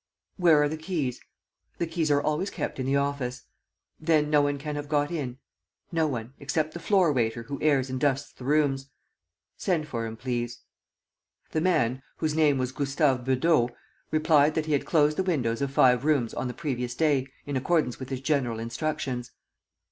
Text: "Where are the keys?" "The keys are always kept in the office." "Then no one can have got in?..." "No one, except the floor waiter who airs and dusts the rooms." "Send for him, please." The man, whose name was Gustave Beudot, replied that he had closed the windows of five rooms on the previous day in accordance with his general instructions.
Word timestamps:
"Where 0.37 0.63
are 0.63 0.67
the 0.67 0.77
keys?" 0.77 1.21
"The 1.77 1.85
keys 1.85 2.09
are 2.09 2.23
always 2.23 2.49
kept 2.49 2.79
in 2.79 2.87
the 2.87 2.95
office." 2.95 3.43
"Then 3.99 4.31
no 4.31 4.41
one 4.41 4.57
can 4.57 4.75
have 4.75 4.89
got 4.89 5.11
in?..." 5.11 5.37
"No 5.91 6.07
one, 6.07 6.33
except 6.39 6.73
the 6.73 6.79
floor 6.79 7.13
waiter 7.13 7.43
who 7.43 7.61
airs 7.61 7.87
and 7.87 7.99
dusts 7.99 8.33
the 8.33 8.43
rooms." 8.43 8.89
"Send 9.57 9.87
for 9.87 10.07
him, 10.07 10.17
please." 10.17 10.61
The 11.51 11.61
man, 11.61 12.01
whose 12.17 12.33
name 12.33 12.57
was 12.57 12.71
Gustave 12.71 13.23
Beudot, 13.25 13.73
replied 14.09 14.55
that 14.55 14.65
he 14.65 14.73
had 14.73 14.87
closed 14.87 15.17
the 15.17 15.23
windows 15.23 15.61
of 15.61 15.69
five 15.69 16.03
rooms 16.03 16.33
on 16.33 16.47
the 16.47 16.55
previous 16.55 16.95
day 16.95 17.27
in 17.45 17.55
accordance 17.55 17.99
with 17.99 18.09
his 18.09 18.21
general 18.21 18.57
instructions. 18.57 19.29